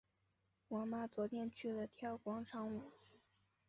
[0.69, 2.81] 我妈昨天去了跳广场舞。